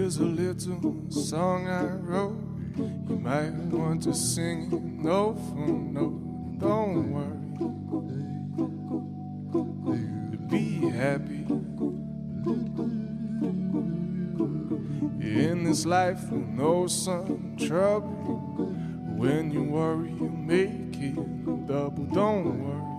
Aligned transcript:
Here's 0.00 0.16
a 0.16 0.22
little 0.24 1.10
song 1.10 1.68
I 1.68 1.84
wrote. 1.84 2.40
You 3.06 3.16
might 3.16 3.50
want 3.50 4.02
to 4.04 4.14
sing 4.14 4.72
it 4.72 4.82
note 4.82 5.36
for 5.50 5.68
note. 5.68 6.58
Don't 6.58 7.12
worry. 7.12 7.36
Be 10.48 10.88
happy. 10.88 11.44
In 15.20 15.64
this 15.64 15.84
life, 15.84 16.30
we'll 16.30 16.46
know 16.46 16.86
some 16.86 17.58
trouble. 17.58 18.38
When 19.18 19.50
you 19.50 19.64
worry, 19.64 20.12
you 20.12 20.30
make 20.30 20.96
it 20.96 21.66
double. 21.66 22.04
Don't 22.04 22.64
worry. 22.64 22.89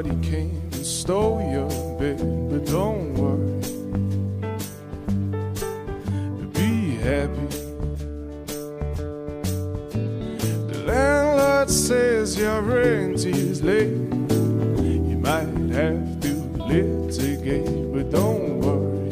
Somebody 0.00 0.30
came 0.30 0.62
and 0.72 0.86
stole 0.86 1.42
your 1.52 1.68
bed, 1.98 2.16
but 2.48 2.64
don't 2.64 3.12
worry. 3.20 3.60
Be 6.54 6.96
happy. 6.96 7.46
The 10.72 10.84
landlord 10.86 11.68
says 11.68 12.38
your 12.38 12.62
rent 12.62 13.26
is 13.26 13.62
late. 13.62 13.90
You 13.90 15.18
might 15.20 15.52
have 15.74 16.20
to 16.22 16.32
litigate, 16.64 17.92
but 17.92 18.10
don't 18.10 18.60
worry. 18.60 19.10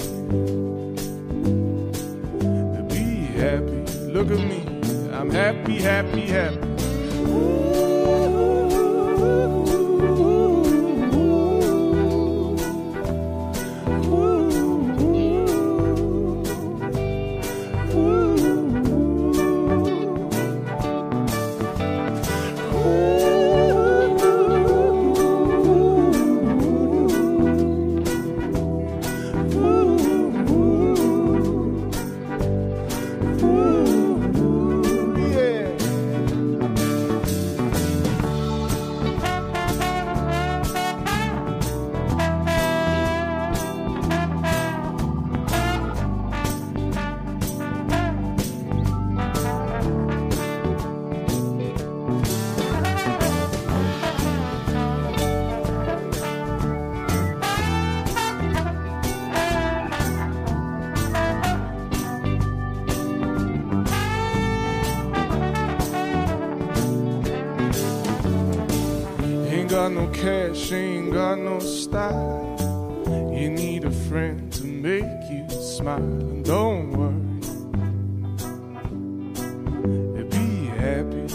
Be 2.88 3.26
happy. 3.36 3.84
Look 4.10 4.30
at 4.30 4.38
me. 4.38 4.64
I'm 5.12 5.30
happy, 5.30 5.82
happy, 5.82 6.22
happy. 6.22 6.66
Yeah. 7.26 7.77
Got 69.68 69.92
no 69.92 70.06
cash, 70.08 70.72
ain't 70.72 71.12
got 71.12 71.38
no 71.38 71.58
style. 71.58 72.56
You 73.36 73.50
need 73.50 73.84
a 73.84 73.90
friend 73.90 74.50
to 74.54 74.64
make 74.64 75.04
you 75.30 75.46
smile. 75.50 75.98
And 75.98 76.42
Don't 76.42 76.90
worry, 76.92 77.20
be 80.24 80.66
happy. 80.80 81.28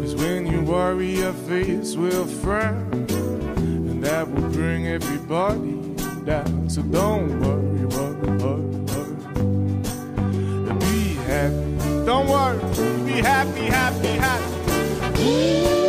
Cause 0.00 0.14
when 0.14 0.46
you 0.46 0.62
worry, 0.62 1.16
your 1.18 1.32
face 1.32 1.96
will 1.96 2.26
frown, 2.26 2.92
and 2.92 4.04
that 4.04 4.30
will 4.30 4.50
bring 4.50 4.86
everybody 4.86 5.80
down. 6.24 6.70
So 6.70 6.82
don't 6.82 7.40
worry, 7.40 7.86
worry, 7.86 8.30
worry, 8.38 8.70
worry. 8.92 9.18
Be 10.78 11.14
happy. 11.26 12.06
Don't 12.06 12.28
worry, 12.28 12.60
be 13.04 13.20
happy, 13.20 13.64
happy, 13.66 14.14
happy. 14.14 14.59
What 15.20 15.79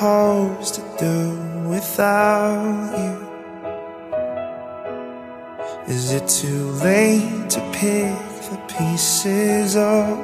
supposed 0.00 0.76
to 0.76 0.82
do 0.98 1.18
without 1.68 2.96
you? 2.96 3.16
Is 5.92 6.12
it 6.14 6.26
too 6.26 6.70
late 6.82 7.50
to 7.50 7.60
pick 7.74 8.16
the 8.48 8.58
pieces 8.66 9.76
up? 9.76 10.18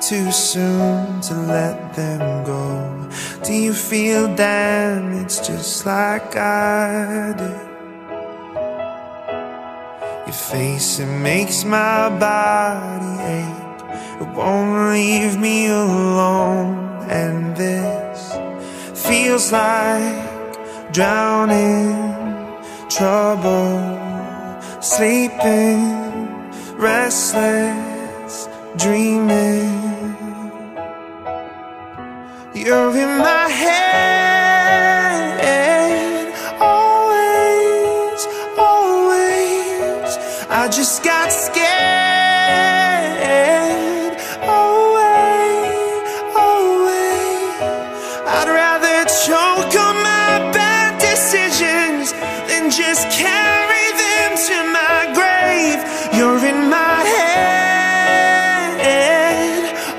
Too 0.00 0.32
soon 0.32 1.20
to 1.20 1.34
let 1.46 1.94
them 1.94 2.44
go? 2.44 3.08
Do 3.44 3.52
you 3.52 3.72
feel 3.72 4.34
damaged 4.34 5.44
just 5.44 5.86
like 5.86 6.34
I 6.34 7.34
do? 7.38 7.52
Your 10.26 10.40
face, 10.50 10.98
it 10.98 11.06
makes 11.06 11.62
my 11.62 12.08
body 12.18 13.14
ache. 13.38 14.22
It 14.22 14.28
won't 14.36 14.92
leave 14.92 15.38
me 15.38 15.68
alone. 15.68 17.06
And 17.08 17.56
this 17.56 18.01
feels 19.02 19.50
like 19.52 20.92
drowning, 20.92 21.92
trouble, 22.88 23.80
sleeping, 24.80 25.80
restless, 26.76 28.48
dreaming. 28.76 29.80
You're 32.54 32.96
in 32.96 33.18
my 33.18 33.48
head, 33.48 33.82
always, 36.60 38.26
always. 38.56 40.16
I 40.48 40.68
just 40.70 41.02
got 41.02 41.32
scared. 41.32 41.91
Just 52.74 53.10
carry 53.10 53.92
them 54.02 54.34
to 54.48 54.64
my 54.72 55.12
grave. 55.12 55.80
You're 56.16 56.42
in 56.46 56.70
my 56.70 57.04
head, 57.14 58.80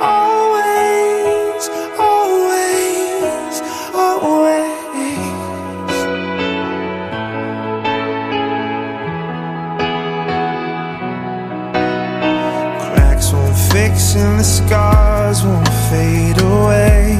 always, 0.01 1.69
always, 1.99 3.61
always. 3.93 4.73
Cracks 12.81 13.27
won't 13.33 13.57
fix 13.71 14.15
and 14.15 14.39
the 14.39 14.43
scars 14.43 15.43
won't 15.45 15.69
fade 15.91 16.41
away. 16.41 17.19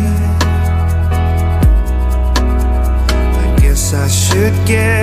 I 3.43 3.55
guess 3.61 3.93
I 3.93 4.07
should 4.07 4.55
get 4.65 5.02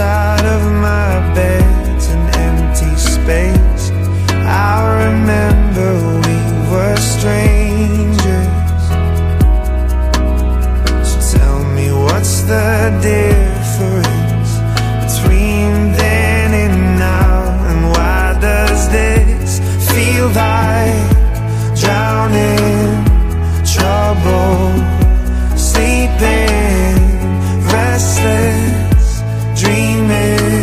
side 0.00 0.46
of 0.46 0.62
my 0.88 1.12
bed's 1.34 2.06
an 2.08 2.24
empty 2.48 2.94
space. 2.96 3.84
I 4.70 4.76
remember 5.04 5.90
we 6.26 6.38
were 6.70 6.96
strangers. 7.14 8.82
So 11.10 11.18
tell 11.36 11.60
me 11.76 11.86
what's 12.04 12.36
the 12.52 12.72
difference 13.12 14.50
between 15.04 15.72
then 16.00 16.50
and 16.64 16.78
now? 16.98 17.38
And 17.70 17.80
why 17.92 18.38
does 18.48 18.80
this 18.96 19.50
feel 19.90 20.28
like 20.44 21.08
drowning, 21.82 22.88
trouble, 23.74 24.60
sleeping, 25.70 26.96
restless, 27.74 28.89
dreaming? 29.54 30.59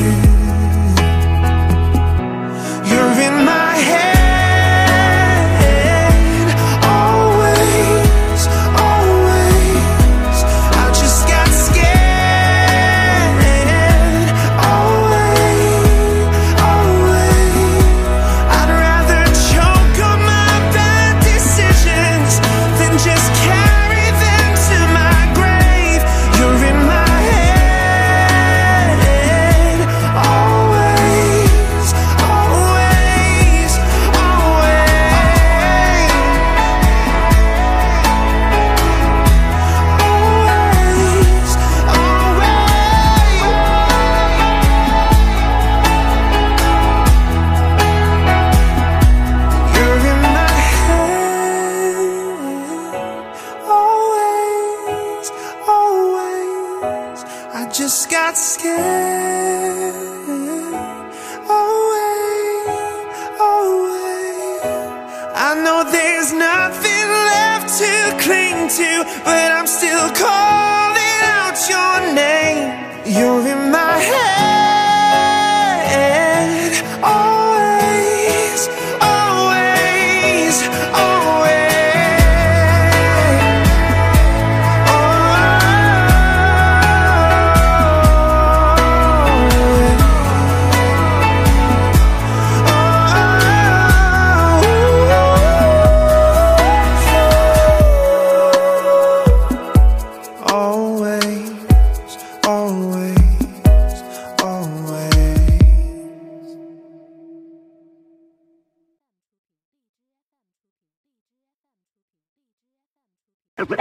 Dominique, 113.57 113.75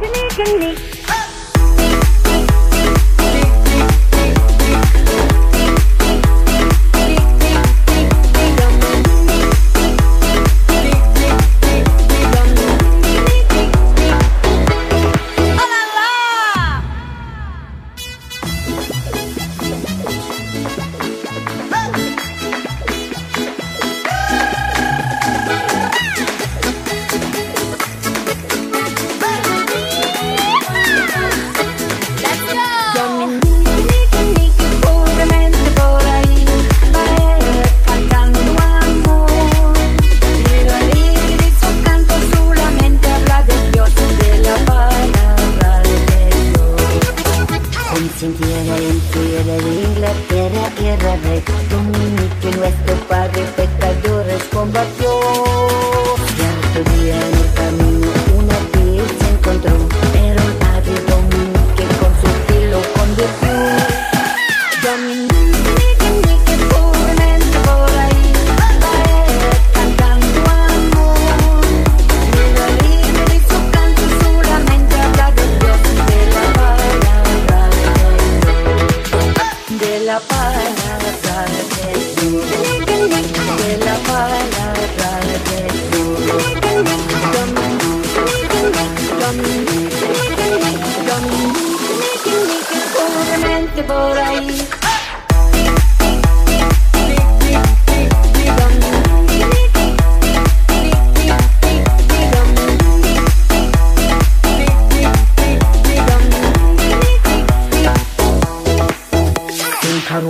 Nick, 0.00 0.58
Nick. 0.58 0.95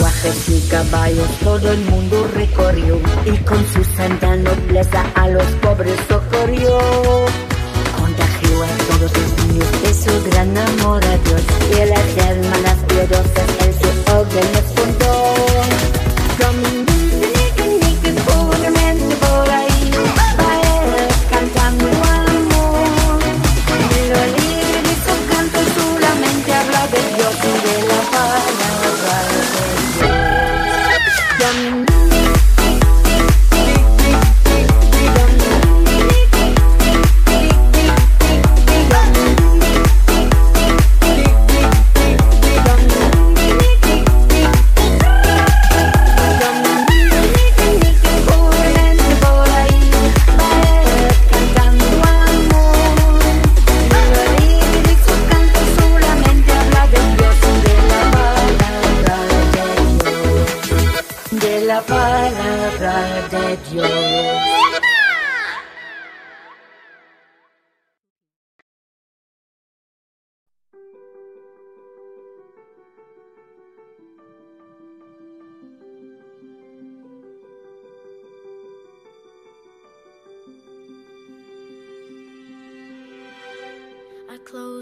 Carruajes 0.07 0.49
y 0.49 0.61
caballos 0.69 1.29
todo 1.43 1.73
el 1.73 1.81
mundo 1.87 2.29
recorrió 2.35 3.01
y 3.25 3.37
con 3.39 3.59
su 3.73 3.83
santa 3.97 4.37
nobleza 4.37 5.05
a 5.15 5.29
los 5.29 5.45
pobres 5.63 5.99
socorrió. 6.09 6.79
Contagió 7.99 8.63
a 8.63 8.69
todos 8.89 9.13
los 9.13 9.47
niños 9.47 9.83
de 9.83 9.95
su 9.95 10.31
gran 10.31 10.57
amor 10.57 11.05
a 11.05 11.19
Dios 11.19 11.43
y 11.71 11.81
a 11.81 11.87
las 11.87 12.17
hermanas 12.29 12.77
piadosas 12.89 13.51
en 13.65 13.73
su 13.73 14.13
hogar 14.13 14.45
les 14.53 14.65
fundó. 14.75 15.37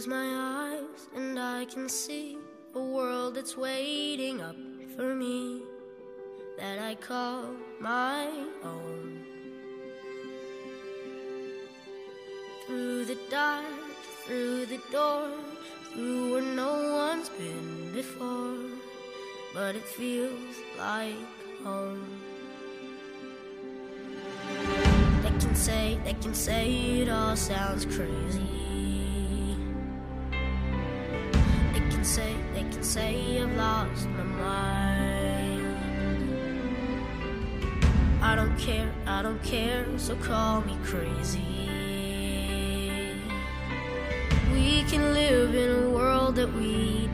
Close 0.04 0.08
my 0.08 0.76
eyes 0.76 1.08
and 1.14 1.38
I 1.38 1.64
can 1.66 1.88
see 1.88 2.38
a 2.74 2.78
world 2.80 3.34
that's 3.36 3.56
waiting 3.56 4.40
up 4.40 4.56
for 4.96 5.14
me 5.14 5.62
that 6.58 6.78
I 6.78 6.94
call 6.94 7.46
my 7.80 8.26
own. 8.62 9.24
Through 12.66 13.04
the 13.06 13.18
dark, 13.30 13.64
through 14.26 14.66
the 14.66 14.80
door, 14.90 15.30
through 15.92 16.32
where 16.32 16.42
no 16.42 16.92
one's 16.92 17.28
been 17.30 17.92
before, 17.92 18.56
but 19.54 19.74
it 19.74 19.84
feels 19.84 20.56
like 20.78 21.14
home. 21.62 22.04
They 25.22 25.28
can 25.28 25.54
say, 25.54 25.98
they 26.04 26.14
can 26.14 26.34
say 26.34 27.00
it 27.00 27.08
all 27.08 27.36
sounds 27.36 27.86
crazy. 27.86 28.73
Say, 32.84 33.40
I've 33.40 33.56
lost 33.56 34.06
my 34.10 34.22
mind. 34.24 35.76
I 38.20 38.36
don't 38.36 38.56
care, 38.58 38.92
I 39.06 39.22
don't 39.22 39.42
care, 39.42 39.86
so 39.96 40.14
call 40.16 40.60
me 40.60 40.76
crazy. 40.84 41.40
We 44.52 44.82
can 44.84 45.14
live 45.14 45.54
in 45.54 45.84
a 45.84 45.90
world 45.90 46.36
that 46.36 46.52
we 46.52 47.08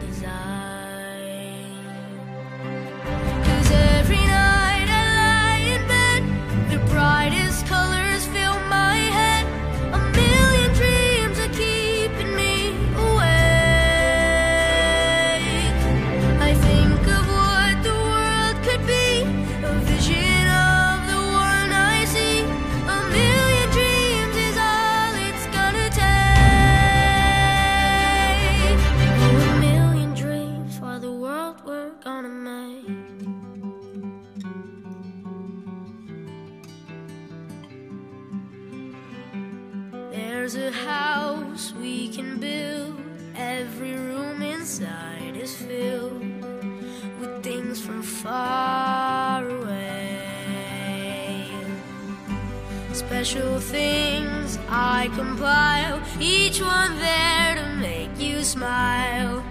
Special 52.93 53.61
things 53.61 54.59
I 54.69 55.09
compile, 55.15 56.03
each 56.21 56.61
one 56.61 56.99
there 56.99 57.55
to 57.57 57.77
make 57.77 58.19
you 58.19 58.43
smile 58.43 59.45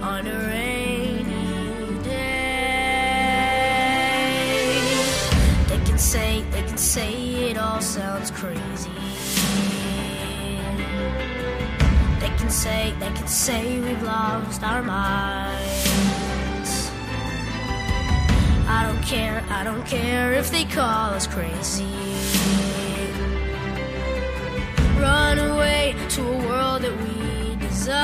on 0.00 0.26
a 0.26 0.38
rainy 0.48 2.02
day. 2.02 2.14
They 5.68 5.78
can 5.84 5.98
say, 5.98 6.42
they 6.50 6.62
can 6.62 6.76
say 6.76 7.50
it 7.50 7.58
all 7.58 7.80
sounds 7.80 8.30
crazy. 8.30 8.90
They 12.20 12.30
can 12.38 12.50
say, 12.50 12.94
they 13.00 13.10
can 13.10 13.26
say 13.26 13.80
we've 13.80 14.02
lost 14.02 14.62
our 14.62 14.82
minds. 14.82 16.90
I 18.66 18.84
don't 18.86 19.02
care, 19.02 19.42
I 19.50 19.64
don't 19.64 19.84
care 19.86 20.32
if 20.34 20.50
they 20.50 20.64
call 20.64 21.10
us 21.10 21.26
crazy. 21.26 22.13
Run 25.34 25.50
away 25.50 25.96
to 26.10 26.22
a 26.22 26.36
world 26.46 26.82
that 26.82 26.94
we 27.02 27.56
design. 27.56 27.98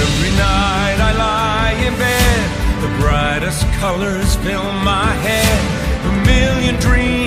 Every 0.00 0.32
night 0.40 0.98
I 1.08 1.12
lie 1.18 1.74
in 1.86 1.92
bed, 1.98 2.40
the 2.80 2.88
brightest 3.02 3.66
colors 3.82 4.36
fill 4.36 4.72
my 4.80 5.12
head. 5.26 5.60
A 6.06 6.12
million 6.24 6.76
dreams 6.80 7.23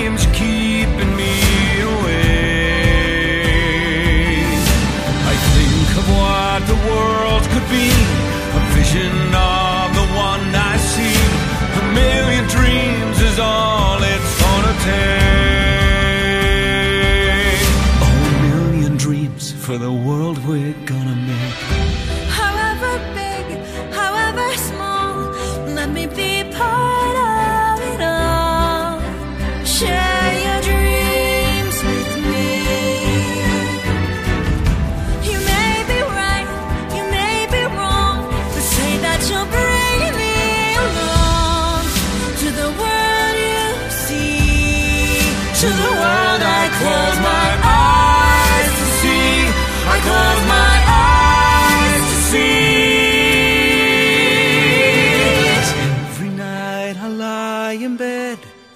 we're 20.58 20.72
gonna 20.86 21.17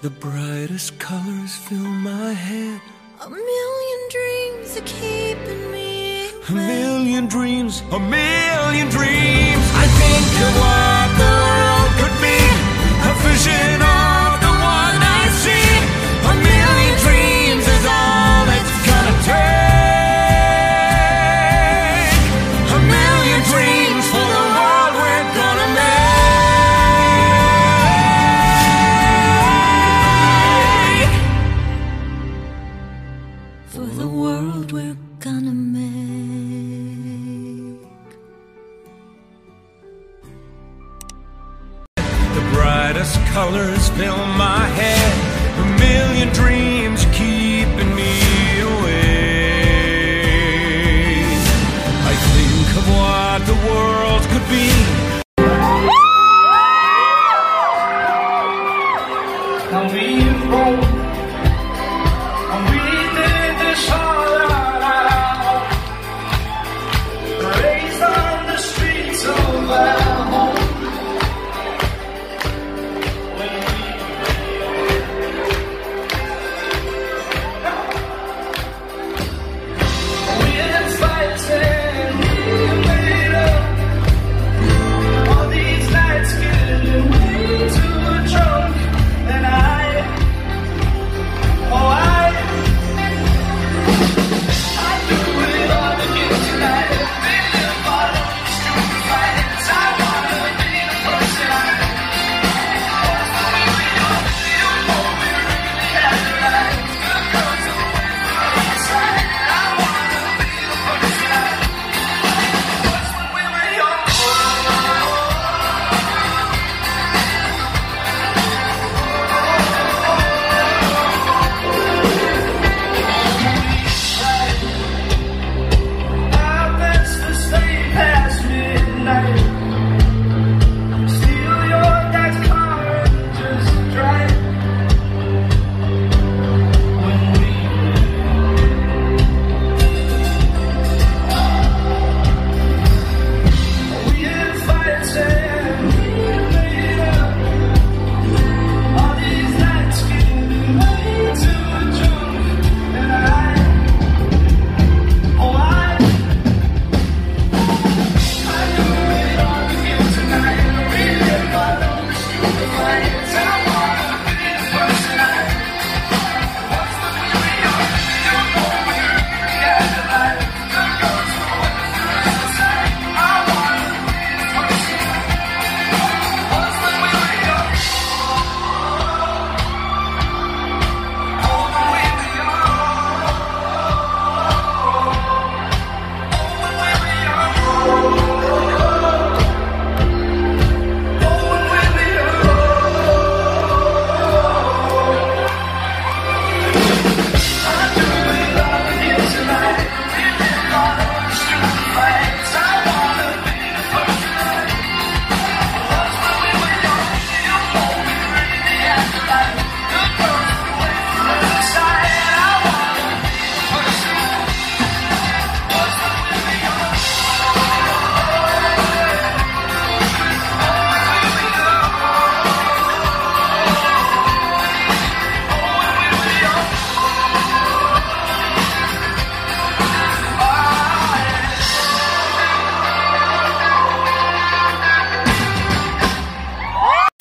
The 0.02 0.10
brightest 0.10 0.98
colors 0.98 1.54
fill 1.54 1.78
my 1.78 2.32
head. 2.32 2.80
A 3.24 3.30
million 3.30 4.00
dreams 4.10 4.76
are 4.76 4.84
keeping 4.84 5.70
me. 5.70 6.26
awake. 6.26 6.48
A 6.48 6.52
million 6.54 7.26
dreams, 7.28 7.82
a 7.92 8.00
million 8.00 8.88
dreams. 8.88 9.01